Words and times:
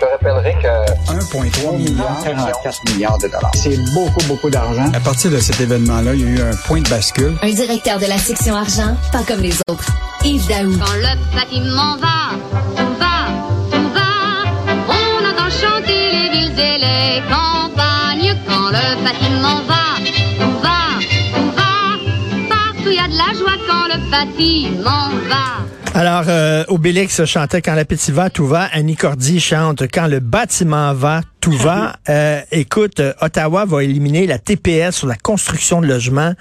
te 0.00 0.06
rappellerai 0.06 0.54
que 0.54 1.12
1,3 1.12 1.76
milliard, 1.76 2.18
44 2.24 2.92
milliards 2.92 3.18
de 3.18 3.28
dollars. 3.28 3.50
c'est 3.54 3.76
beaucoup, 3.92 4.24
beaucoup 4.26 4.50
d'argent. 4.50 4.90
À 4.94 5.00
partir 5.00 5.30
de 5.30 5.38
cet 5.38 5.60
événement-là, 5.60 6.14
il 6.14 6.20
y 6.20 6.24
a 6.24 6.28
eu 6.28 6.40
un 6.40 6.56
point 6.66 6.80
de 6.80 6.88
bascule. 6.88 7.36
Un 7.42 7.50
directeur 7.50 7.98
de 7.98 8.06
la 8.06 8.18
section 8.18 8.56
argent, 8.56 8.96
pas 9.12 9.22
comme 9.28 9.40
les 9.40 9.54
autres. 9.68 9.86
Yves 10.24 10.46
Daou. 10.48 10.72
Quand 10.78 10.94
le 10.94 11.36
bâtiment 11.36 11.96
va, 11.96 12.36
tout 12.76 12.94
va, 12.98 13.16
tout 13.70 13.88
va, 13.92 14.10
on 14.88 15.28
entend 15.28 15.50
chanter 15.50 16.12
les 16.12 16.28
villes 16.30 16.58
et 16.58 16.78
les 16.78 17.22
campagnes. 17.28 18.34
Quand 18.48 18.70
le 18.70 19.04
bâtiment 19.04 19.60
va, 19.68 20.00
tout 20.40 20.58
va, 20.62 20.80
tout 21.34 21.50
va, 21.56 21.72
partout 22.48 22.90
y 22.90 22.98
a 22.98 23.08
de 23.08 23.18
la 23.18 23.38
joie 23.38 23.58
quand 23.68 23.86
le 23.92 24.10
bâtiment 24.10 25.08
va. 25.28 25.69
Alors, 25.94 26.24
euh, 26.28 26.64
Obélix 26.68 27.24
chantait 27.24 27.62
Quand 27.62 27.74
l'appétit 27.74 28.12
va, 28.12 28.30
tout 28.30 28.46
va. 28.46 28.68
Annie 28.72 28.96
Cordy 28.96 29.40
chante 29.40 29.82
Quand 29.92 30.06
le 30.06 30.20
bâtiment 30.20 30.94
va, 30.94 31.20
tout 31.40 31.52
va. 31.52 31.96
Euh, 32.08 32.40
écoute, 32.50 33.00
Ottawa 33.20 33.64
va 33.66 33.84
éliminer 33.84 34.26
la 34.26 34.38
TPS 34.38 34.96
sur 34.96 35.06
la 35.06 35.14
construction 35.16 35.80
de 35.80 35.86
logements. 35.86 36.34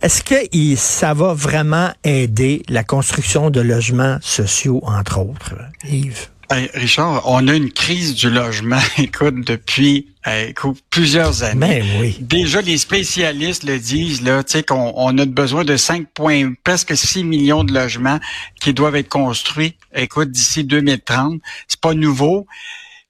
Est-ce 0.00 0.22
que 0.22 0.34
il- 0.52 0.78
ça 0.78 1.12
va 1.12 1.34
vraiment 1.34 1.90
aider 2.04 2.62
la 2.68 2.82
construction 2.82 3.50
de 3.50 3.60
logements 3.60 4.16
sociaux, 4.22 4.80
entre 4.84 5.18
autres, 5.20 5.54
Yves? 5.86 6.28
Hey, 6.52 6.68
Richard, 6.74 7.22
on 7.24 7.48
a 7.48 7.54
une 7.54 7.72
crise 7.72 8.14
du 8.14 8.28
logement, 8.28 8.78
écoute, 8.98 9.36
depuis 9.46 10.08
euh, 10.26 10.48
écoute, 10.48 10.82
plusieurs 10.90 11.44
années. 11.44 11.80
Ben 11.80 12.00
oui. 12.00 12.16
Déjà, 12.20 12.60
les 12.60 12.76
spécialistes 12.76 13.64
le 13.64 13.78
disent, 13.78 14.20
là, 14.20 14.44
tu 14.44 14.52
sais, 14.52 14.62
qu'on 14.62 14.92
on 14.96 15.16
a 15.16 15.24
besoin 15.24 15.64
de 15.64 15.78
5 15.78 16.08
points, 16.12 16.52
presque 16.62 16.94
6 16.94 17.24
millions 17.24 17.64
de 17.64 17.72
logements 17.72 18.20
qui 18.60 18.74
doivent 18.74 18.96
être 18.96 19.08
construits, 19.08 19.76
écoute, 19.94 20.30
d'ici 20.30 20.62
2030. 20.62 21.40
C'est 21.68 21.80
pas 21.80 21.94
nouveau. 21.94 22.46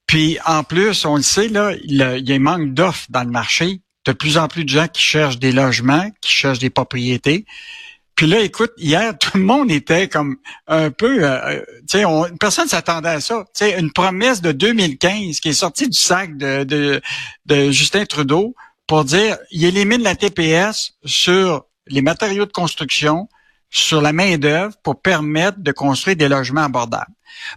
Puis, 0.06 0.38
en 0.46 0.62
plus, 0.62 1.04
on 1.04 1.16
le 1.16 1.22
sait, 1.22 1.48
là, 1.48 1.72
il 1.82 1.96
y 1.96 2.02
a- 2.04 2.18
il 2.18 2.28
y 2.28 2.32
a 2.32 2.36
un 2.36 2.38
manque 2.38 2.74
d'offres 2.74 3.06
dans 3.08 3.24
le 3.24 3.30
marché. 3.30 3.80
De 4.06 4.12
plus 4.12 4.38
en 4.38 4.46
plus 4.46 4.64
de 4.64 4.68
gens 4.68 4.86
qui 4.86 5.02
cherchent 5.02 5.38
des 5.40 5.52
logements, 5.52 6.08
qui 6.20 6.30
cherchent 6.30 6.60
des 6.60 6.70
propriétés. 6.70 7.44
Puis 8.14 8.26
là, 8.26 8.40
écoute, 8.40 8.72
hier, 8.76 9.16
tout 9.20 9.38
le 9.38 9.44
monde 9.44 9.70
était 9.70 10.08
comme 10.08 10.36
un 10.66 10.90
peu, 10.90 11.24
euh, 11.24 11.46
euh, 11.46 11.64
tu 11.88 11.98
sais, 11.98 12.04
on- 12.04 12.28
personne 12.38 12.68
s'attendait 12.68 13.08
à 13.08 13.20
ça. 13.20 13.44
Tu 13.54 13.64
sais, 13.64 13.78
une 13.78 13.92
promesse 13.92 14.40
de 14.40 14.52
2015 14.52 15.40
qui 15.40 15.50
est 15.50 15.52
sortie 15.52 15.88
du 15.88 15.98
sac 15.98 16.36
de, 16.36 17.00
Justin 17.70 18.04
Trudeau 18.04 18.54
pour 18.86 19.04
dire, 19.04 19.38
il 19.50 19.64
élimine 19.64 20.02
la 20.02 20.14
TPS 20.14 20.94
sur 21.04 21.64
les 21.86 22.02
matériaux 22.02 22.46
de 22.46 22.52
construction, 22.52 23.28
sur 23.70 24.02
la 24.02 24.12
main 24.12 24.36
d'œuvre 24.36 24.74
pour 24.82 25.00
permettre 25.00 25.58
de 25.60 25.72
construire 25.72 26.16
des 26.16 26.28
logements 26.28 26.64
abordables. 26.64 27.12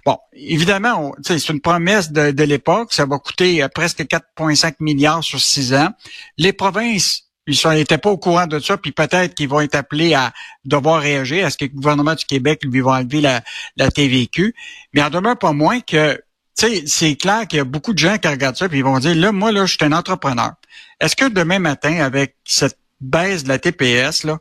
Bon, 0.06 0.18
évidemment, 0.34 1.14
c'est 1.22 1.50
une 1.50 1.60
promesse 1.60 2.12
de, 2.12 2.44
l'époque. 2.44 2.94
Ça 2.94 3.06
va 3.06 3.20
coûter 3.20 3.62
euh, 3.62 3.68
presque 3.68 4.02
4,5 4.02 4.76
milliards 4.80 5.24
sur 5.24 5.40
six 5.40 5.74
ans. 5.74 5.90
Les 6.38 6.54
provinces 6.54 7.25
ils 7.48 7.70
n'étaient 7.70 7.98
pas 7.98 8.10
au 8.10 8.18
courant 8.18 8.48
de 8.48 8.60
ça, 8.60 8.78
puis 8.78 8.92
peut-être 8.92 9.36
qu'ils 9.36 9.50
vont 9.50 9.62
être 9.62 9.76
appelés 9.76 10.14
à 10.14 10.34
devoir 10.64 11.02
réagir. 11.02 11.46
Est-ce 11.46 11.58
que 11.58 11.66
le 11.66 11.72
gouvernement 11.72 12.16
du 12.16 12.26
Québec 12.26 12.62
lui 12.64 12.82
va 12.82 12.92
enlever 12.94 13.22
la, 13.22 13.42
la 13.78 13.92
TVQ? 13.92 14.56
Mais 14.94 15.04
en 15.04 15.10
demeure 15.10 15.38
pas 15.38 15.54
moins 15.54 15.80
que, 15.80 16.16
tu 16.58 16.68
sais, 16.68 16.84
c'est 16.88 17.16
clair 17.16 17.48
qu'il 17.48 17.58
y 17.58 17.60
a 17.60 17.66
beaucoup 17.66 17.94
de 17.94 18.00
gens 18.00 18.18
qui 18.18 18.28
regardent 18.28 18.58
ça, 18.58 18.68
puis 18.68 18.80
ils 18.80 18.84
vont 18.84 19.00
dire, 19.00 19.16
là, 19.16 19.32
moi, 19.32 19.52
là, 19.52 19.66
je 19.66 19.74
suis 19.74 19.86
un 19.86 19.92
entrepreneur. 19.92 20.54
Est-ce 21.00 21.16
que 21.16 21.30
demain 21.30 21.60
matin, 21.60 22.00
avec 22.00 22.36
cette 22.46 22.78
baisse 23.00 23.44
de 23.44 23.50
la 23.50 23.60
TPS, 23.60 24.24
là, 24.24 24.40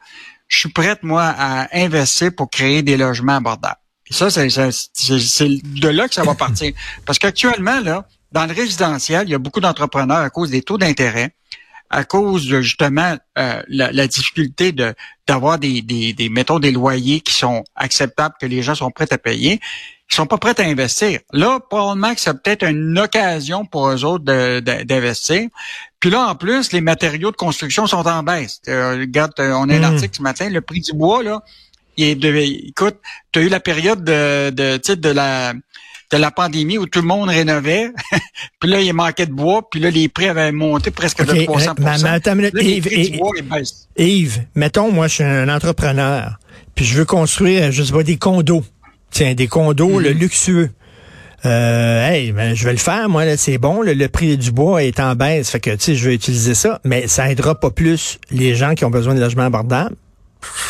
je 0.49 0.59
suis 0.59 0.71
prête, 0.71 1.03
moi, 1.03 1.25
à 1.25 1.69
investir 1.77 2.31
pour 2.35 2.49
créer 2.49 2.83
des 2.83 2.97
logements 2.97 3.37
abordables? 3.37 3.81
Et 4.11 4.15
ça, 4.15 4.31
c'est 4.31 4.47
de 4.47 5.89
là 5.89 6.09
que 6.09 6.15
ça 6.15 6.23
va 6.23 6.35
partir. 6.35 6.73
Parce 7.07 7.19
qu'actuellement, 7.19 7.81
là, 7.81 8.07
dans 8.33 8.47
le 8.47 8.53
résidentiel, 8.53 9.27
il 9.27 9.31
y 9.31 9.35
a 9.35 9.39
beaucoup 9.39 9.61
d'entrepreneurs 9.61 10.19
à 10.19 10.31
cause 10.31 10.51
des 10.51 10.63
taux 10.63 10.77
d'intérêt 10.77 11.35
à 11.95 12.05
cause 12.05 12.47
de 12.49 12.61
justement 12.61 13.17
euh, 13.39 13.63
la, 13.69 13.93
la 13.93 14.07
difficulté 14.07 14.73
de 14.73 14.95
d'avoir 15.27 15.59
des, 15.59 15.81
des, 15.81 16.13
des 16.13 16.29
mettons 16.29 16.59
des 16.59 16.73
loyers 16.73 17.21
qui 17.21 17.33
sont 17.33 17.63
acceptables, 17.77 18.35
que 18.41 18.47
les 18.47 18.63
gens 18.63 18.75
sont 18.75 18.91
prêts 18.91 19.07
à 19.13 19.19
payer, 19.19 19.61
ils 20.11 20.15
sont 20.15 20.27
pas 20.27 20.37
prêts 20.39 20.61
à 20.61 20.65
investir. 20.65 21.21
Là, 21.33 21.61
probablement 21.61 22.15
que 22.15 22.21
c'est 22.21 22.35
peut-être 22.43 22.65
une 22.65 22.99
occasion 22.99 23.65
pour 23.65 23.89
eux 23.89 24.05
autres 24.05 24.25
d'investir. 24.85 25.49
Puis 26.01 26.11
là, 26.11 26.27
en 26.27 26.35
plus, 26.35 26.73
les 26.73 26.81
matériaux 26.81 27.31
de 27.31 27.37
construction 27.37 27.87
sont 27.87 28.07
en 28.07 28.23
baisse. 28.23 28.61
Euh, 28.69 28.99
regarde, 29.01 29.33
euh, 29.39 29.53
on 29.53 29.69
a 29.71 29.75
un 29.75 29.81
Mm. 29.81 29.95
article 29.95 30.17
ce 30.17 30.23
matin, 30.23 30.51
le 30.51 30.61
prix 30.61 30.81
du 30.81 30.93
bois, 30.93 31.23
là, 31.23 31.43
il 31.97 32.05
est 32.05 32.15
de, 32.17 32.29
écoute, 32.35 32.97
tu 33.33 33.39
as 33.39 33.43
eu 33.43 33.49
la 33.49 33.61
période 33.61 34.03
de, 34.05 34.51
de, 34.51 34.95
de 34.95 35.09
la 35.11 35.55
de 36.15 36.21
la 36.21 36.31
pandémie 36.31 36.79
où 36.79 36.87
tout 36.87 37.01
le 37.01 37.07
monde 37.07 37.29
rénovait, 37.29 37.91
puis 38.61 38.71
là, 38.71 38.81
il 38.81 38.93
manquait 38.95 39.27
de 39.27 39.33
bois, 39.33 39.69
puis 39.69 39.81
là, 39.81 39.91
les 39.91 40.09
prix 40.09 40.29
avaient 40.29 40.53
monté 40.53 40.91
presque 40.93 41.25
de 41.25 41.33
OK, 41.33 41.45
300 41.45 41.75
mais- 41.79 41.85
mais 42.03 42.09
attends 42.09 42.35
Là, 42.37 42.51
les 42.53 42.65
Yves, 42.65 42.85
prix 42.87 42.97
du 42.97 43.03
Yves, 43.15 43.19
bois, 43.19 43.31
ils 43.37 43.43
baissent. 43.49 43.89
Yves, 43.97 44.43
mettons, 44.55 44.93
moi, 44.93 45.09
je 45.09 45.15
suis 45.15 45.25
un 45.25 45.49
entrepreneur, 45.49 46.39
puis 46.75 46.85
je 46.85 46.97
veux 46.97 47.05
construire, 47.05 47.73
je 47.73 47.83
sais 47.83 47.93
pas, 47.93 48.03
des 48.05 48.17
condos. 48.17 48.65
Tiens, 49.11 49.35
des 49.35 49.49
condos, 49.49 49.99
le 49.99 50.11
luxueux. 50.11 50.71
Euh, 51.45 52.09
hey, 52.09 52.33
ben, 52.33 52.55
je 52.55 52.65
vais 52.65 52.73
le 52.73 52.79
faire, 52.79 53.09
moi, 53.09 53.25
là, 53.25 53.37
c'est 53.37 53.59
bon, 53.59 53.83
le, 53.83 53.93
le 53.93 54.09
prix 54.09 54.39
du 54.39 54.51
bois 54.51 54.83
est 54.83 54.99
en 55.01 55.15
baisse, 55.15 55.51
fait 55.51 55.61
que, 55.61 55.71
tu 55.71 55.77
sais, 55.81 55.95
je 55.95 56.09
vais 56.09 56.15
utiliser 56.15 56.55
ça, 56.55 56.81
mais 56.85 57.07
ça 57.07 57.31
aidera 57.31 57.59
pas 57.59 57.71
plus 57.71 58.19
les 58.31 58.55
gens 58.55 58.75
qui 58.75 58.85
ont 58.85 58.91
besoin 58.91 59.15
de 59.15 59.21
logements 59.21 59.43
abordables. 59.45 59.95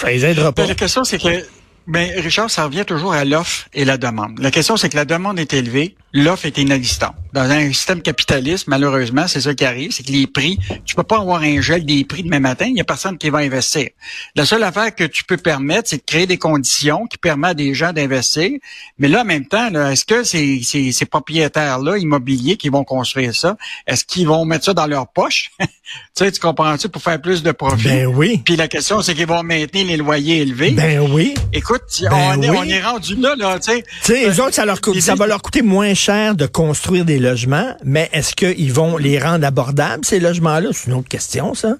Ça 0.00 0.08
les 0.10 0.24
aidera 0.24 0.52
pas. 0.52 0.62
Ben, 0.62 0.68
la 0.68 0.74
question, 0.74 1.04
c'est 1.04 1.18
que, 1.18 1.44
ben, 1.86 2.10
Richard, 2.20 2.50
ça 2.50 2.64
revient 2.64 2.84
toujours 2.86 3.12
à 3.12 3.24
l'offre 3.24 3.68
et 3.72 3.84
la 3.84 3.98
demande. 3.98 4.38
La 4.38 4.50
question, 4.50 4.76
c'est 4.76 4.88
que 4.88 4.96
la 4.96 5.04
demande 5.04 5.38
est 5.38 5.52
élevée, 5.52 5.96
l'offre 6.12 6.46
est 6.46 6.58
inexistante. 6.58 7.14
Dans 7.34 7.50
un 7.50 7.66
système 7.72 8.00
capitaliste, 8.00 8.68
malheureusement, 8.68 9.26
c'est 9.26 9.40
ça 9.40 9.52
qui 9.54 9.64
arrive, 9.64 9.90
c'est 9.90 10.04
que 10.04 10.12
les 10.12 10.28
prix, 10.28 10.56
tu 10.84 10.94
peux 10.94 11.02
pas 11.02 11.18
avoir 11.18 11.42
un 11.42 11.60
gel 11.60 11.84
des 11.84 12.04
prix 12.04 12.22
demain 12.22 12.38
matin, 12.38 12.66
il 12.66 12.76
y 12.76 12.80
a 12.80 12.84
personne 12.84 13.18
qui 13.18 13.28
va 13.28 13.38
investir. 13.38 13.88
La 14.36 14.46
seule 14.46 14.62
affaire 14.62 14.94
que 14.94 15.02
tu 15.02 15.24
peux 15.24 15.36
permettre, 15.36 15.88
c'est 15.88 15.96
de 15.96 16.04
créer 16.06 16.28
des 16.28 16.38
conditions 16.38 17.08
qui 17.08 17.18
permettent 17.18 17.50
à 17.50 17.54
des 17.54 17.74
gens 17.74 17.92
d'investir. 17.92 18.50
Mais 18.98 19.08
là, 19.08 19.22
en 19.22 19.24
même 19.24 19.46
temps, 19.46 19.68
est-ce 19.90 20.04
que 20.04 20.22
ces, 20.22 20.62
ces, 20.62 20.92
ces 20.92 21.06
propriétaires-là, 21.06 21.98
immobiliers 21.98 22.56
qui 22.56 22.68
vont 22.68 22.84
construire 22.84 23.34
ça, 23.34 23.56
est-ce 23.88 24.04
qu'ils 24.04 24.28
vont 24.28 24.44
mettre 24.44 24.66
ça 24.66 24.72
dans 24.72 24.86
leur 24.86 25.08
poche? 25.08 25.50
tu 25.58 25.66
sais, 26.14 26.30
tu 26.30 26.38
comprends-tu, 26.38 26.88
pour 26.88 27.02
faire 27.02 27.20
plus 27.20 27.42
de 27.42 27.50
profit? 27.50 27.88
Ben 27.88 28.06
oui. 28.06 28.42
Puis 28.44 28.54
la 28.54 28.68
question, 28.68 29.02
c'est 29.02 29.14
qu'ils 29.16 29.26
vont 29.26 29.42
maintenir 29.42 29.88
les 29.88 29.96
loyers 29.96 30.42
élevés. 30.42 30.70
Ben 30.70 31.00
oui. 31.00 31.34
Écoute, 31.52 31.82
Ben 32.00 32.12
on, 32.12 32.42
est, 32.42 32.50
oui. 32.50 32.56
on 32.60 32.64
est 32.64 32.82
rendu 32.82 33.16
là, 33.16 33.34
là, 33.36 33.58
tu 33.58 33.72
sais. 33.72 33.82
Tu 33.82 34.12
sais, 34.12 34.28
les 34.28 34.38
autres, 34.38 34.54
ça, 34.54 34.64
leur 34.64 34.80
coûte, 34.80 35.00
ça 35.00 35.16
va 35.16 35.26
leur 35.26 35.42
coûter 35.42 35.62
moins 35.62 35.94
cher 35.94 36.36
de 36.36 36.46
construire 36.46 37.04
des 37.04 37.23
logements, 37.24 37.76
mais 37.84 38.08
est-ce 38.12 38.34
qu'ils 38.34 38.72
vont 38.72 38.96
les 38.96 39.18
rendre 39.18 39.46
abordables, 39.46 40.04
ces 40.04 40.20
logements-là? 40.20 40.70
C'est 40.72 40.88
une 40.90 40.96
autre 40.96 41.08
question, 41.08 41.54
ça. 41.54 41.74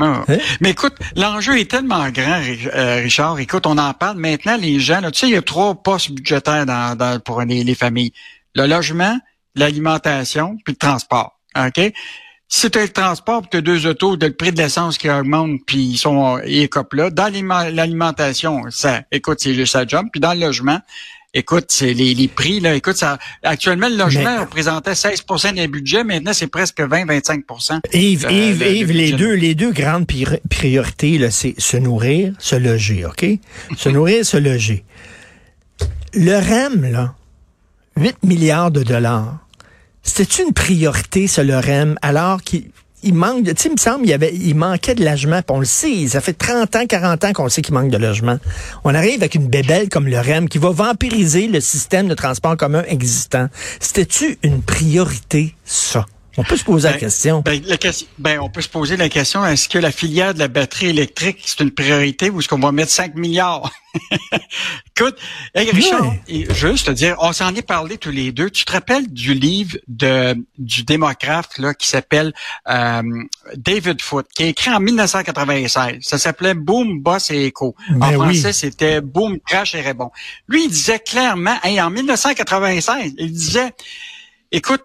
Ah. 0.00 0.24
Hein? 0.28 0.38
Mais 0.60 0.70
écoute, 0.70 0.94
l'enjeu 1.16 1.58
est 1.58 1.70
tellement 1.70 2.08
grand, 2.10 2.40
euh, 2.74 3.00
Richard. 3.02 3.38
Écoute, 3.38 3.66
on 3.66 3.78
en 3.78 3.92
parle 3.94 4.18
maintenant. 4.18 4.56
Les 4.56 4.80
gens, 4.80 5.00
là, 5.00 5.10
tu 5.10 5.20
sais, 5.20 5.26
il 5.28 5.32
y 5.34 5.36
a 5.36 5.42
trois 5.42 5.74
postes 5.74 6.10
budgétaires 6.10 6.66
dans, 6.66 6.96
dans- 6.96 7.20
pour 7.20 7.42
les, 7.42 7.62
les 7.62 7.74
familles. 7.74 8.12
Le 8.54 8.66
logement, 8.66 9.18
l'alimentation, 9.54 10.56
puis 10.64 10.74
le 10.74 10.78
transport. 10.78 11.38
OK? 11.56 11.92
Si 12.48 12.70
tu 12.70 12.78
as 12.78 12.82
le 12.82 12.88
transport, 12.88 13.40
puis 13.42 13.50
tu 13.52 13.56
as 13.58 13.60
deux 13.60 13.86
autos, 13.86 14.16
de 14.16 14.26
le 14.26 14.32
prix 14.34 14.52
de 14.52 14.58
l'essence 14.58 14.98
qui 14.98 15.08
augmente, 15.08 15.60
puis 15.66 15.78
ils 15.78 15.96
sont 15.96 16.38
ils 16.44 16.62
écopent 16.62 16.94
là. 16.94 17.10
Dans 17.10 17.32
l'alimentation, 17.72 18.62
ça, 18.70 19.02
écoute, 19.10 19.38
c'est 19.40 19.54
juste 19.54 19.72
ça 19.72 19.86
job. 19.86 20.06
Puis 20.12 20.20
dans 20.20 20.34
le 20.34 20.40
logement, 20.40 20.80
écoute, 21.34 21.66
c'est 21.68 21.92
les, 21.92 22.14
les 22.14 22.28
prix, 22.28 22.60
là, 22.60 22.74
écoute, 22.74 22.96
ça, 22.96 23.18
actuellement, 23.42 23.88
le 23.88 23.96
logement 23.96 24.40
représentait 24.40 24.92
16% 24.92 25.54
des 25.54 25.66
budgets. 25.68 26.04
Maintenant, 26.04 26.32
c'est 26.32 26.46
presque 26.46 26.78
20-25 26.80 27.42
Yves, 27.92 28.26
Euh, 28.26 28.30
Yves, 28.30 28.60
le- 28.60 28.70
Yves, 28.72 28.88
le 28.88 28.92
les 28.94 29.12
deux, 29.12 29.34
les 29.34 29.54
deux 29.54 29.72
grandes 29.72 30.06
pri- 30.06 30.40
priorités, 30.48 31.18
là, 31.18 31.30
c'est 31.30 31.54
se 31.58 31.76
nourrir, 31.76 32.32
se 32.38 32.56
loger, 32.56 33.04
OK? 33.04 33.26
se 33.76 33.88
nourrir, 33.96 34.24
se 34.24 34.36
loger. 34.36 34.84
Le 36.14 36.36
REM, 36.38 36.90
là, 36.92 37.14
8 37.96 38.22
milliards 38.22 38.70
de 38.70 38.82
dollars. 38.82 39.38
C'était 40.02 40.42
une 40.42 40.52
priorité, 40.52 41.26
ce 41.26 41.40
le 41.40 41.58
REM, 41.58 41.96
alors 42.02 42.42
qu'il 42.42 42.70
il 43.04 43.14
manque 43.14 43.44
tu 43.44 43.54
sais, 43.56 43.68
il 43.68 43.72
me 43.72 43.76
semble, 43.76 44.04
il, 44.04 44.10
y 44.10 44.12
avait, 44.12 44.34
il 44.34 44.54
manquait 44.54 44.94
de 44.94 45.04
logement, 45.04 45.40
puis 45.42 45.56
on 45.56 45.60
le 45.60 45.64
sait, 45.64 46.08
ça 46.08 46.20
fait 46.20 46.32
30 46.32 46.76
ans, 46.76 46.86
40 46.86 47.24
ans 47.24 47.32
qu'on 47.32 47.48
sait 47.48 47.62
qu'il 47.62 47.74
manque 47.74 47.90
de 47.90 47.98
logement. 47.98 48.38
On 48.84 48.94
arrive 48.94 49.20
avec 49.20 49.34
une 49.34 49.48
bébelle 49.48 49.88
comme 49.88 50.08
le 50.08 50.18
REM 50.18 50.48
qui 50.48 50.58
va 50.58 50.70
vampiriser 50.70 51.46
le 51.46 51.60
système 51.60 52.08
de 52.08 52.14
transport 52.14 52.56
commun 52.56 52.82
existant. 52.88 53.48
C'était-tu 53.80 54.38
une 54.42 54.62
priorité, 54.62 55.54
ça? 55.64 56.06
On 56.36 56.42
peut 56.42 56.56
se 56.56 56.64
poser 56.64 56.88
la 56.88 56.94
Ben, 56.94 57.00
question. 57.00 57.40
Ben, 57.42 57.62
la 57.64 57.76
question- 57.76 58.06
ben, 58.18 58.40
on 58.40 58.50
peut 58.50 58.60
se 58.60 58.68
poser 58.68 58.96
la 58.96 59.08
question, 59.08 59.46
est-ce 59.46 59.68
que 59.68 59.78
la 59.78 59.92
filière 59.92 60.34
de 60.34 60.40
la 60.40 60.48
batterie 60.48 60.86
électrique, 60.88 61.38
c'est 61.44 61.60
une 61.60 61.70
priorité 61.70 62.28
ou 62.30 62.40
est-ce 62.40 62.48
qu'on 62.48 62.58
va 62.58 62.72
mettre 62.72 62.90
5 62.90 63.14
milliards? 63.14 63.70
Écoute, 64.96 65.16
hey, 65.54 65.70
Richard, 65.70 66.14
juste 66.50 66.86
te 66.86 66.90
dire, 66.90 67.16
on 67.20 67.32
s'en 67.32 67.54
est 67.54 67.62
parlé 67.66 67.98
tous 67.98 68.10
les 68.10 68.32
deux. 68.32 68.50
Tu 68.50 68.64
te 68.64 68.72
rappelles 68.72 69.06
du 69.12 69.34
livre 69.34 69.76
de 69.86 70.34
du 70.58 70.82
démocrate 70.82 71.58
là, 71.58 71.74
qui 71.74 71.86
s'appelle 71.86 72.32
euh, 72.68 73.02
David 73.56 74.00
Foote, 74.02 74.26
qui 74.34 74.44
est 74.44 74.48
écrit 74.50 74.70
en 74.72 74.80
1996. 74.80 75.98
Ça 76.00 76.18
s'appelait 76.18 76.54
Boom, 76.54 77.00
Boss 77.00 77.30
et 77.30 77.46
Echo. 77.46 77.74
en 77.90 77.98
Ben 77.98 78.16
oui. 78.16 78.38
français, 78.40 78.52
c'était 78.52 79.00
Boom, 79.00 79.38
Crash 79.46 79.74
et 79.76 79.82
Rebond. 79.82 80.10
Lui, 80.48 80.64
il 80.64 80.70
disait 80.70 80.98
clairement, 80.98 81.56
hey, 81.62 81.80
en 81.80 81.90
1996, 81.90 83.12
il 83.18 83.32
disait 83.32 83.72
Écoute, 84.50 84.82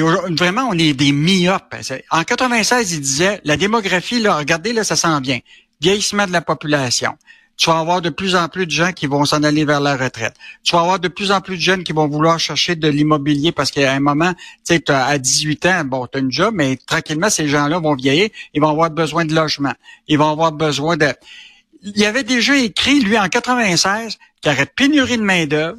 vraiment, 0.00 0.68
on 0.70 0.78
est 0.78 0.94
des 0.94 1.12
myopes. 1.12 1.74
En 2.10 2.24
96, 2.24 2.92
il 2.92 3.00
disait, 3.00 3.40
la 3.44 3.56
démographie, 3.56 4.20
là, 4.20 4.36
regardez, 4.36 4.72
là, 4.72 4.84
ça 4.84 4.96
sent 4.96 5.20
bien. 5.20 5.40
Vieillissement 5.80 6.26
de 6.26 6.32
la 6.32 6.40
population. 6.40 7.16
Tu 7.56 7.70
vas 7.70 7.78
avoir 7.78 8.02
de 8.02 8.10
plus 8.10 8.36
en 8.36 8.48
plus 8.48 8.66
de 8.66 8.70
gens 8.70 8.92
qui 8.92 9.06
vont 9.06 9.24
s'en 9.24 9.42
aller 9.42 9.64
vers 9.64 9.80
la 9.80 9.96
retraite. 9.96 10.34
Tu 10.62 10.76
vas 10.76 10.82
avoir 10.82 11.00
de 11.00 11.08
plus 11.08 11.30
en 11.30 11.40
plus 11.40 11.56
de 11.56 11.62
jeunes 11.62 11.84
qui 11.84 11.92
vont 11.92 12.06
vouloir 12.06 12.38
chercher 12.38 12.76
de 12.76 12.88
l'immobilier 12.88 13.50
parce 13.50 13.70
qu'à 13.70 13.92
un 13.92 14.00
moment, 14.00 14.34
tu 14.66 14.76
sais, 14.76 14.90
à 14.90 15.16
18 15.16 15.66
ans, 15.66 15.84
bon, 15.84 16.06
tu 16.06 16.18
as 16.18 16.20
une 16.20 16.30
job, 16.30 16.52
mais 16.54 16.76
tranquillement, 16.86 17.30
ces 17.30 17.48
gens-là 17.48 17.78
vont 17.78 17.94
vieillir. 17.94 18.28
Ils 18.52 18.60
vont 18.60 18.68
avoir 18.68 18.90
besoin 18.90 19.24
de 19.24 19.34
logement. 19.34 19.72
Ils 20.06 20.18
vont 20.18 20.30
avoir 20.30 20.52
besoin 20.52 20.98
de... 20.98 21.08
Il 21.82 22.04
avait 22.04 22.24
déjà 22.24 22.56
écrit, 22.56 23.00
lui, 23.00 23.18
en 23.18 23.28
96, 23.28 24.18
qu'il 24.42 24.52
y 24.52 24.54
aurait 24.54 24.66
pénurie 24.66 25.16
de 25.16 25.22
main-d'œuvre, 25.22 25.78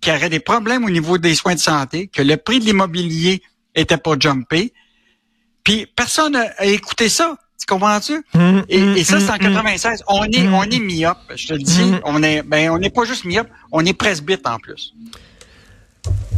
qu'il 0.00 0.12
y 0.12 0.16
aurait 0.16 0.30
des 0.30 0.40
problèmes 0.40 0.84
au 0.84 0.90
niveau 0.90 1.18
des 1.18 1.34
soins 1.34 1.54
de 1.54 1.60
santé, 1.60 2.08
que 2.08 2.22
le 2.22 2.36
prix 2.36 2.60
de 2.60 2.64
l'immobilier 2.64 3.42
était 3.74 3.96
pas 3.96 4.14
jumpé. 4.18 4.72
Puis 5.64 5.86
personne 5.94 6.32
n'a 6.32 6.64
écouté 6.64 7.08
ça. 7.08 7.36
Tu 7.58 7.66
comprends-tu? 7.66 8.24
Et, 8.34 8.38
hum, 8.38 8.64
et, 8.68 9.04
ça, 9.04 9.20
c'est 9.20 9.30
en 9.30 9.34
hum, 9.34 9.54
96. 9.54 10.02
On 10.08 10.24
est, 10.24 10.48
on 10.48 10.62
est 10.62 10.78
myope. 10.78 11.18
Je 11.36 11.48
te 11.48 11.52
le 11.52 11.58
dis, 11.58 11.92
on 12.04 12.22
est, 12.22 12.42
ben, 12.42 12.70
on 12.70 12.78
n'est 12.78 12.90
pas 12.90 13.04
juste 13.04 13.24
myope, 13.24 13.48
on 13.70 13.84
est 13.84 13.92
presbyte 13.92 14.46
en 14.46 14.58
plus. 14.58 14.94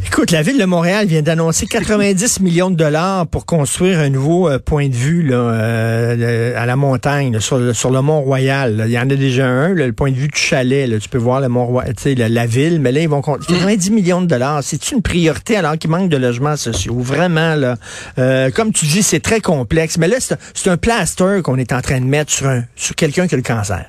Écoute, 0.07 0.31
la 0.31 0.43
ville 0.43 0.59
de 0.59 0.65
Montréal 0.65 1.07
vient 1.07 1.23
d'annoncer 1.23 1.67
90 1.67 2.41
millions 2.41 2.71
de 2.71 2.77
dollars 2.77 3.27
pour 3.29 3.47
construire 3.47 3.99
un 3.99 4.11
nouveau 4.11 4.49
euh, 4.49 4.59
point 4.59 4.89
de 4.89 4.95
vue 4.95 5.23
là, 5.23 5.37
euh, 5.37 6.55
à 6.61 6.67
la 6.67 6.77
montagne, 6.77 7.33
là, 7.33 7.41
sur, 7.41 7.57
le, 7.59 7.73
sur 7.73 7.91
le 7.91 8.03
Mont-Royal. 8.03 8.77
là. 8.77 8.87
Il 8.87 8.93
y 8.93 8.99
en 8.99 9.09
a 9.09 9.15
déjà 9.15 9.47
un, 9.47 9.69
le 9.69 9.93
point 9.93 10.11
de 10.11 10.17
vue 10.17 10.29
du 10.29 10.39
chalet. 10.39 10.99
Tu 11.01 11.09
peux 11.09 11.19
voir 11.19 11.41
le 11.41 11.49
Mont-Royal, 11.49 11.95
tu 11.95 12.03
sais, 12.03 12.15
la, 12.15 12.29
la 12.29 12.45
ville, 12.47 12.79
mais 12.81 12.93
là, 12.93 13.01
ils 13.01 13.09
vont... 13.09 13.23
con- 13.23 13.39
90 13.39 13.91
millions 13.91 14.21
de 14.21 14.27
dollars. 14.27 14.61
C'est 14.63 14.91
une 14.93 15.01
priorité 15.03 15.57
alors 15.57 15.79
qu'il 15.79 15.89
manque 15.91 16.11
de 16.11 16.17
logements 16.19 16.57
sociaux? 16.57 16.99
Vraiment, 16.99 17.55
là. 17.55 17.77
Euh, 18.19 18.51
comme 18.51 18.73
tu 18.73 18.85
dis, 18.87 19.03
c'est 19.03 19.21
très 19.21 19.41
complexe. 19.41 19.97
Mais 19.99 20.09
là, 20.09 20.17
c'est 20.21 20.71
un 20.71 20.77
plaster 20.77 21.41
qu'on 21.43 21.57
est 21.57 21.73
en 21.73 21.81
train 21.81 22.01
de 22.01 22.07
mettre 22.07 22.31
sur, 22.33 22.49
un, 22.49 22.65
sur 22.77 22.95
quelqu'un 22.97 23.27
qui 23.29 23.35
a 23.35 23.39
le 23.39 23.43
cancer. 23.43 23.87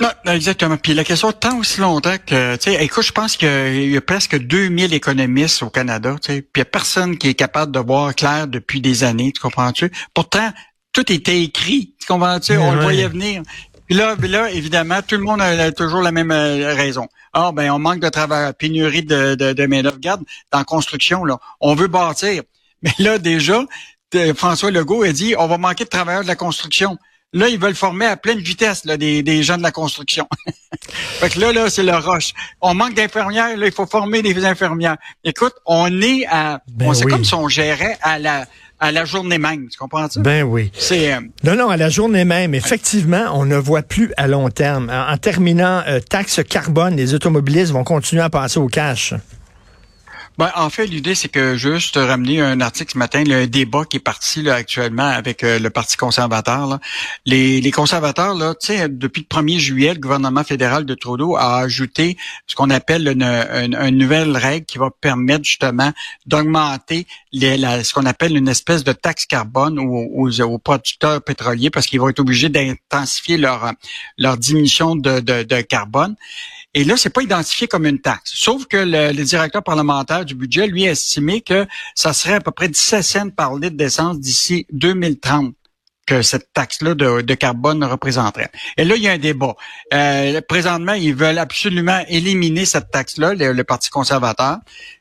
Non, 0.00 0.32
exactement. 0.32 0.76
Puis 0.76 0.94
la 0.94 1.04
question 1.04 1.30
tant 1.32 1.58
aussi 1.58 1.80
longtemps 1.80 2.16
que, 2.24 2.56
tu 2.56 2.72
sais, 2.72 2.84
écoute, 2.84 3.04
je 3.04 3.12
pense 3.12 3.36
qu'il 3.36 3.90
y 3.90 3.96
a 3.96 4.00
presque 4.00 4.36
2000 4.36 4.92
économistes 4.92 5.62
au 5.62 5.70
Canada, 5.70 6.16
tu 6.20 6.32
sais, 6.32 6.42
puis 6.42 6.50
il 6.56 6.58
y 6.60 6.62
a 6.62 6.64
personne 6.64 7.16
qui 7.16 7.28
est 7.28 7.34
capable 7.34 7.70
de 7.70 7.78
voir 7.78 8.14
clair 8.14 8.48
depuis 8.48 8.80
des 8.80 9.04
années, 9.04 9.32
tu 9.32 9.40
comprends-tu? 9.40 9.92
Pourtant, 10.12 10.50
tout 10.92 11.12
était 11.12 11.42
écrit, 11.42 11.94
tu 12.00 12.06
comprends-tu? 12.06 12.56
On 12.56 12.74
le 12.74 12.82
voyait 12.82 13.08
venir. 13.08 13.42
Puis 13.86 13.96
là, 13.96 14.16
là, 14.20 14.50
évidemment, 14.50 15.00
tout 15.02 15.16
le 15.16 15.22
monde 15.22 15.40
a, 15.40 15.70
toujours 15.70 16.00
la 16.00 16.10
même 16.10 16.30
euh, 16.30 16.74
raison. 16.74 17.06
Ah, 17.32 17.52
ben, 17.52 17.70
on 17.70 17.78
manque 17.78 18.00
de 18.00 18.08
travail, 18.08 18.52
pénurie 18.58 19.02
de, 19.02 19.34
de, 19.34 19.52
de 19.52 19.66
main-d'œuvre. 19.66 19.96
Regarde, 19.96 20.22
dans 20.50 20.58
la 20.58 20.64
construction, 20.64 21.24
là, 21.24 21.38
on 21.60 21.74
veut 21.74 21.88
bâtir. 21.88 22.42
Mais 22.82 22.92
là, 22.98 23.18
déjà, 23.18 23.64
François 24.36 24.70
Legault 24.70 25.02
a 25.02 25.12
dit, 25.12 25.34
on 25.38 25.46
va 25.46 25.58
manquer 25.58 25.84
de 25.84 25.88
travailleurs 25.88 26.22
de 26.22 26.28
la 26.28 26.36
construction. 26.36 26.96
Là, 27.34 27.48
ils 27.48 27.58
veulent 27.58 27.74
former 27.74 28.06
à 28.06 28.16
pleine 28.16 28.38
vitesse 28.38 28.84
là, 28.86 28.96
des, 28.96 29.22
des 29.22 29.42
gens 29.42 29.58
de 29.58 29.62
la 29.62 29.72
construction. 29.72 30.26
fait 30.88 31.28
que 31.30 31.40
là, 31.40 31.52
là, 31.52 31.68
c'est 31.68 31.82
le 31.82 31.94
rush. 31.94 32.32
On 32.60 32.74
manque 32.74 32.94
d'infirmières, 32.94 33.56
là, 33.56 33.66
il 33.66 33.72
faut 33.72 33.86
former 33.86 34.22
des 34.22 34.44
infirmières. 34.46 34.96
Écoute, 35.24 35.52
on 35.66 36.00
est 36.00 36.24
à. 36.30 36.60
Ben 36.68 36.88
on 36.88 36.94
c'est 36.94 37.04
oui. 37.04 37.10
comme 37.12 37.24
si 37.24 37.34
on 37.34 37.48
gérait 37.48 37.98
à 38.02 38.18
la 38.18 38.46
à 38.80 38.92
la 38.92 39.04
journée 39.04 39.38
même. 39.38 39.68
Tu 39.68 39.78
comprends-tu? 39.78 40.20
Ben 40.20 40.42
oui. 40.42 40.70
c'est. 40.74 41.12
euh, 41.14 41.20
Non, 41.42 41.54
non, 41.56 41.70
à 41.70 41.76
la 41.76 41.88
journée 41.88 42.24
même. 42.24 42.54
Effectivement, 42.54 43.26
on 43.32 43.44
ne 43.46 43.56
voit 43.56 43.82
plus 43.82 44.12
à 44.16 44.26
long 44.26 44.48
terme. 44.50 44.90
En, 44.90 45.12
en 45.12 45.16
terminant, 45.16 45.82
euh, 45.86 46.00
taxe 46.00 46.40
carbone, 46.48 46.94
les 46.96 47.14
automobilistes 47.14 47.72
vont 47.72 47.84
continuer 47.84 48.22
à 48.22 48.30
passer 48.30 48.58
au 48.58 48.66
cash. 48.68 49.14
Ben, 50.36 50.50
en 50.56 50.68
fait, 50.68 50.86
l'idée, 50.88 51.14
c'est 51.14 51.28
que 51.28 51.54
juste 51.56 51.94
ramener 51.94 52.40
un 52.40 52.60
article 52.60 52.94
ce 52.94 52.98
matin, 52.98 53.22
un 53.30 53.46
débat 53.46 53.84
qui 53.84 53.98
est 53.98 54.00
parti 54.00 54.42
là, 54.42 54.54
actuellement 54.56 55.06
avec 55.06 55.44
euh, 55.44 55.60
le 55.60 55.70
Parti 55.70 55.96
conservateur. 55.96 56.66
là. 56.66 56.80
Les, 57.24 57.60
les 57.60 57.70
conservateurs, 57.70 58.34
là, 58.34 58.52
depuis 58.88 59.20
le 59.30 59.36
1er 59.42 59.58
juillet, 59.58 59.94
le 59.94 60.00
gouvernement 60.00 60.42
fédéral 60.42 60.86
de 60.86 60.94
Trudeau 60.96 61.36
a 61.36 61.58
ajouté 61.58 62.16
ce 62.48 62.56
qu'on 62.56 62.70
appelle 62.70 63.06
une, 63.06 63.22
une- 63.22 63.96
nouvelle 63.96 64.36
règle 64.36 64.66
qui 64.66 64.78
va 64.78 64.90
permettre 65.00 65.44
justement 65.44 65.92
d'augmenter 66.26 67.06
ce 67.32 67.94
qu'on 67.94 68.06
appelle 68.06 68.36
une 68.36 68.48
espèce 68.48 68.82
de 68.82 68.92
taxe 68.92 69.26
carbone 69.26 69.78
aux, 69.78 70.08
aux- 70.16 70.40
aux 70.40 70.58
producteurs 70.58 71.22
pétroliers 71.22 71.70
parce 71.70 71.86
qu'ils 71.86 72.00
vont 72.00 72.08
être 72.08 72.18
obligés 72.18 72.48
d'intensifier 72.48 73.36
leur, 73.36 73.70
leur 74.18 74.36
diminution 74.36 74.96
de, 74.96 75.20
de- 75.20 75.44
de 75.44 75.60
carbone. 75.60 76.16
Et 76.74 76.84
là, 76.84 76.96
c'est 76.96 77.10
pas 77.10 77.22
identifié 77.22 77.68
comme 77.68 77.86
une 77.86 78.00
taxe. 78.00 78.32
Sauf 78.34 78.66
que 78.66 78.76
le, 78.76 79.12
le 79.12 79.24
directeur 79.24 79.62
parlementaire 79.62 80.24
du 80.24 80.34
budget, 80.34 80.66
lui, 80.66 80.86
a 80.86 80.90
estimé 80.90 81.40
que 81.40 81.66
ça 81.94 82.12
serait 82.12 82.34
à 82.34 82.40
peu 82.40 82.50
près 82.50 82.68
17 82.68 83.02
cents 83.02 83.30
par 83.30 83.54
litre 83.56 83.76
d'essence 83.76 84.18
d'ici 84.18 84.66
2030 84.72 85.54
que 86.06 86.20
cette 86.20 86.52
taxe-là 86.52 86.94
de, 86.94 87.22
de 87.22 87.34
carbone 87.34 87.82
représenterait. 87.82 88.50
Et 88.76 88.84
là, 88.84 88.94
il 88.96 89.02
y 89.02 89.08
a 89.08 89.12
un 89.12 89.18
débat. 89.18 89.54
Euh, 89.94 90.40
présentement, 90.46 90.92
ils 90.92 91.14
veulent 91.14 91.38
absolument 91.38 92.00
éliminer 92.08 92.66
cette 92.66 92.90
taxe-là, 92.90 93.32
le, 93.32 93.52
le 93.52 93.64
Parti 93.64 93.88
conservateur. 93.88 94.58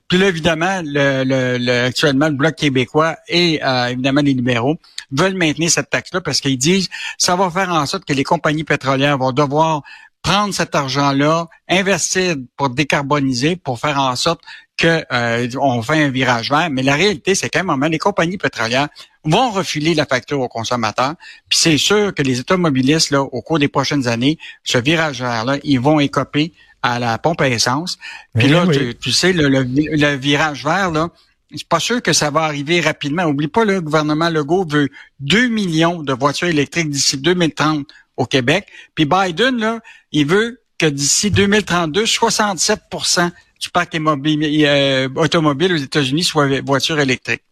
Puis 0.07 0.17
là, 0.17 0.27
évidemment, 0.29 0.81
le, 0.81 1.23
le- 1.25 1.57
le- 1.57 1.85
actuellement, 1.87 2.27
le 2.29 2.35
Bloc 2.35 2.55
québécois 2.55 3.17
et 3.27 3.59
euh, 3.63 3.87
évidemment 3.87 4.21
les 4.21 4.33
libéraux 4.33 4.77
veulent 5.11 5.33
maintenir 5.35 5.69
cette 5.69 5.89
taxe-là 5.89 6.21
parce 6.21 6.39
qu'ils 6.39 6.57
disent 6.57 6.87
ça 7.17 7.35
va 7.35 7.49
faire 7.49 7.69
en 7.69 7.85
sorte 7.85 8.05
que 8.05 8.13
les 8.13 8.23
compagnies 8.23 8.63
pétrolières 8.63 9.17
vont 9.17 9.31
devoir 9.33 9.81
prendre 10.23 10.53
cet 10.53 10.73
argent-là, 10.73 11.47
investir 11.69 12.35
pour 12.57 12.69
décarboniser, 12.69 13.55
pour 13.57 13.79
faire 13.79 13.99
en 13.99 14.15
sorte 14.15 14.41
que 14.77 15.03
euh, 15.11 15.47
on 15.61 15.81
fait 15.83 16.01
un 16.03 16.09
virage 16.09 16.49
vert. 16.49 16.69
Mais 16.71 16.81
la 16.81 16.95
réalité, 16.95 17.35
c'est 17.35 17.49
qu'à 17.49 17.59
un 17.59 17.63
moment, 17.63 17.87
les 17.87 17.99
compagnies 17.99 18.37
pétrolières 18.39 18.87
vont 19.23 19.51
refiler 19.51 19.93
la 19.93 20.05
facture 20.05 20.39
aux 20.39 20.47
consommateurs. 20.47 21.13
Puis 21.49 21.59
c'est 21.59 21.77
sûr 21.77 22.13
que 22.15 22.23
les 22.23 22.39
automobilistes, 22.39 23.11
là, 23.11 23.21
au 23.21 23.41
cours 23.41 23.59
des 23.59 23.67
prochaines 23.67 24.07
années, 24.07 24.39
ce 24.63 24.77
virage 24.79 25.21
vert-là, 25.21 25.57
ils 25.63 25.79
vont 25.79 25.99
écoper 25.99 26.53
à 26.81 26.99
la 26.99 27.17
pompe 27.17 27.41
à 27.41 27.49
essence. 27.49 27.97
Puis 28.35 28.47
Oui, 28.47 28.51
là, 28.53 28.65
oui. 28.65 28.77
tu, 28.77 28.95
tu 28.95 29.11
sais, 29.11 29.31
le, 29.33 29.47
le- 29.49 29.63
le 29.65 30.15
virage 30.15 30.63
vert, 30.63 30.89
là, 30.91 31.09
c'est 31.55 31.67
pas 31.67 31.79
sûr 31.79 32.01
que 32.01 32.13
ça 32.13 32.31
va 32.31 32.41
arriver 32.41 32.81
rapidement. 32.81 33.25
Oublie 33.25 33.47
pas, 33.47 33.63
le 33.63 33.79
gouvernement 33.79 34.29
Legault 34.29 34.65
veut 34.67 34.89
2 35.19 35.49
millions 35.49 36.01
de 36.01 36.11
voitures 36.13 36.47
électriques 36.47 36.89
d'ici 36.89 37.17
2030 37.17 37.85
au 38.17 38.25
Québec. 38.25 38.67
Puis 38.95 39.05
Biden, 39.05 39.57
là, 39.57 39.79
il 40.11 40.27
veut 40.27 40.61
que 40.77 40.85
d'ici 40.85 41.31
2032, 41.31 42.03
67% 42.05 43.31
du 43.59 43.69
parc 43.69 43.95
euh, 43.95 45.09
automobile 45.15 45.73
aux 45.73 45.77
États-Unis 45.77 46.23
soit 46.23 46.61
voitures 46.61 46.99
électriques. 46.99 47.43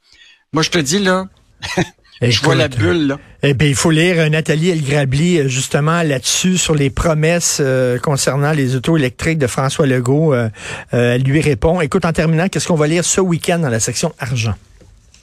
Moi, 0.53 0.63
je 0.63 0.70
te 0.70 0.80
dis, 0.80 1.00
là, 1.00 1.27
je 2.22 2.41
vois 2.41 2.56
la 2.56 2.68
bulle, 2.68 3.08
là. 3.08 3.20
Eh 3.44 3.53
bien, 3.53 3.68
il 3.68 3.75
faut 3.75 3.89
lire 3.89 4.20
euh, 4.20 4.30
Nathalie 4.30 4.70
Elgrabli 4.70 5.39
euh, 5.39 5.48
justement 5.48 6.03
là-dessus 6.03 6.58
sur 6.58 6.75
les 6.75 6.89
promesses 6.89 7.60
euh, 7.60 7.98
concernant 7.98 8.51
les 8.51 8.75
autos 8.75 8.98
électriques 8.98 9.39
de 9.39 9.48
François 9.48 9.88
Legault. 9.88 10.34
Euh, 10.34 10.50
elle 10.91 11.24
lui 11.24 11.41
répond. 11.41 11.82
Écoute, 11.82 12.06
en 12.06 12.13
terminant, 12.13 12.50
qu'est-ce 12.50 12.68
qu'on 12.68 12.75
va 12.75 12.88
lire 12.88 13.06
ce 13.06 13.22
week-end 13.22 13.60
dans 13.60 13.70
la 13.70 13.80
section 13.80 14.13
argent? 14.20 14.53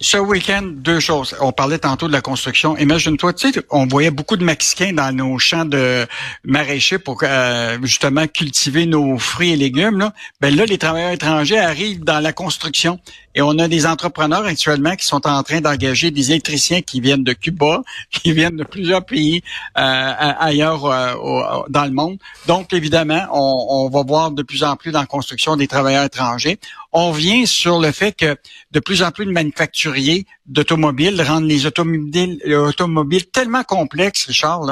Ce 0.01 0.17
week-end, 0.17 0.63
deux 0.63 1.01
choses. 1.01 1.35
On 1.41 1.51
parlait 1.51 1.79
tantôt 1.79 2.07
de 2.07 2.13
la 2.13 2.21
construction. 2.21 2.77
Imagine-toi, 2.77 3.33
tu 3.33 3.53
sais, 3.53 3.61
on 3.71 3.87
voyait 3.87 4.13
beaucoup 4.13 4.37
de 4.37 4.45
Mexicains 4.45 4.93
dans 4.93 5.11
nos 5.13 5.39
champs 5.41 5.65
de 5.65 6.07
maraîchers 6.45 6.99
pour 6.99 7.19
euh, 7.25 7.79
justement 7.83 8.29
cultiver 8.29 8.87
nos 8.87 9.19
fruits 9.19 9.53
et 9.53 9.57
légumes. 9.57 9.99
Là. 9.99 10.13
Ben 10.41 10.55
là, 10.55 10.67
les 10.67 10.79
travailleurs 10.79 11.11
étrangers 11.11 11.59
arrivent 11.59 12.05
dans 12.05 12.21
la 12.21 12.33
construction 12.33 13.01
et 13.39 13.43
on 13.43 13.57
a 13.61 13.69
des 13.69 13.87
entrepreneurs 13.87 14.45
actuellement 14.47 14.97
qui 14.97 15.07
sont 15.07 15.25
en 15.25 15.45
train 15.45 15.61
d'engager 15.61 16.11
des 16.11 16.33
électriciens 16.33 16.83
qui 16.83 17.01
viennent 17.01 17.23
de 17.23 17.35
Cuba, 17.35 17.85
qui 18.11 18.33
viennent 18.33 18.57
de 18.57 18.65
plusieurs 18.65 19.07
pays 19.07 19.43
euh, 19.79 20.33
ailleurs 20.41 20.85
euh, 20.87 21.63
dans 21.69 21.85
le 21.85 21.93
monde. 21.93 22.19
Donc, 22.49 22.73
évidemment, 22.73 23.29
on, 23.31 23.89
va 23.91 24.03
voir 24.03 24.33
de 24.33 24.43
plus 24.43 24.65
en 24.65 24.75
plus 24.75 24.91
dans 24.91 24.99
la 24.99 25.07
construction 25.07 25.55
des 25.55 25.69
travailleurs 25.69 26.03
étrangers. 26.03 26.59
On 26.91 27.13
vient 27.13 27.47
sur 27.47 27.79
le 27.79 27.93
fait 27.93 28.11
que 28.11 28.37
de 28.73 28.81
plus 28.81 29.05
en 29.05 29.13
plus 29.13 29.25
de 29.25 29.31
manufacturiers 29.31 30.27
d'automobiles 30.47 31.23
rendent 31.23 31.45
les 31.45 31.65
automobiles, 31.65 32.41
les 32.45 33.23
tellement 33.23 33.63
complexes, 33.63 34.27
Richard, 34.27 34.63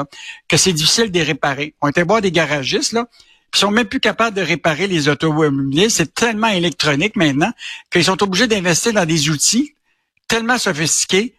que 0.49 0.57
c'est 0.57 0.73
difficile 0.73 1.09
de 1.09 1.19
les 1.19 1.23
réparer. 1.23 1.73
On 1.81 1.87
était 1.87 2.03
voir 2.03 2.19
des 2.19 2.33
garagistes, 2.33 2.91
là, 2.91 3.07
qui 3.57 3.61
sont 3.61 3.71
même 3.71 3.87
plus 3.87 3.99
capables 3.99 4.37
de 4.37 4.41
réparer 4.43 4.85
les 4.85 5.09
automobiles. 5.09 5.89
C'est 5.89 6.13
tellement 6.13 6.49
électronique 6.49 7.15
maintenant 7.15 7.51
qu'ils 7.89 8.03
sont 8.03 8.21
obligés 8.21 8.45
d'investir 8.45 8.93
dans 8.93 9.03
des 9.05 9.31
outils 9.31 9.73
tellement 10.27 10.59
sophistiqués 10.59 11.33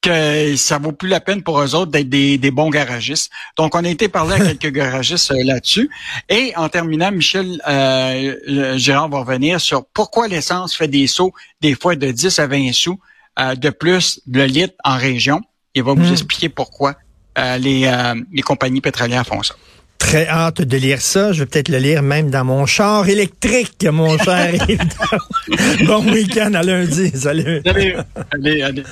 que 0.00 0.54
ça 0.54 0.78
vaut 0.78 0.92
plus 0.92 1.08
la 1.08 1.18
peine 1.18 1.42
pour 1.42 1.60
eux 1.60 1.74
autres 1.74 1.90
d'être 1.90 2.08
des, 2.08 2.38
des 2.38 2.52
bons 2.52 2.70
garagistes. 2.70 3.32
Donc, 3.56 3.74
on 3.74 3.82
a 3.84 3.88
été 3.88 4.06
parler 4.06 4.34
à 4.34 4.38
quelques 4.54 4.72
garagistes 4.72 5.32
euh, 5.32 5.42
là-dessus. 5.42 5.90
Et 6.28 6.52
en 6.54 6.68
terminant, 6.68 7.10
Michel 7.10 7.60
euh, 7.66 8.76
Gérard 8.78 9.08
va 9.08 9.18
revenir 9.20 9.60
sur 9.60 9.84
pourquoi 9.86 10.28
l'essence 10.28 10.76
fait 10.76 10.86
des 10.86 11.08
sauts 11.08 11.32
des 11.60 11.74
fois 11.74 11.96
de 11.96 12.08
10 12.08 12.38
à 12.38 12.46
20 12.46 12.72
sous 12.72 13.00
euh, 13.40 13.56
de 13.56 13.70
plus 13.70 14.20
le 14.30 14.44
litre 14.44 14.74
en 14.84 14.96
région. 14.96 15.40
Il 15.74 15.82
va 15.82 15.94
vous 15.94 16.04
Hmm. 16.08 16.12
expliquer 16.12 16.50
pourquoi 16.50 16.94
euh, 17.36 17.58
les, 17.58 17.86
euh, 17.86 18.14
les 18.32 18.42
compagnies 18.42 18.80
pétrolières 18.80 19.26
font 19.26 19.42
ça. 19.42 19.56
Très 19.98 20.28
hâte 20.28 20.62
de 20.62 20.76
lire 20.76 21.00
ça. 21.00 21.32
Je 21.32 21.40
vais 21.40 21.46
peut-être 21.46 21.68
le 21.68 21.78
lire 21.78 22.02
même 22.02 22.30
dans 22.30 22.44
mon 22.44 22.66
char 22.66 23.08
électrique, 23.08 23.84
mon 23.90 24.16
cher. 24.18 24.54
Bon 25.86 26.04
week-end 26.04 26.54
à 26.54 26.62
lundi. 26.62 27.10
Salut. 27.14 27.60
Allez, 27.66 27.96
allez, 28.32 28.62
allez. 28.62 28.84